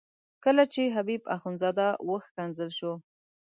[0.43, 2.93] کله چې حبیب اخندزاده وښکنځل شو.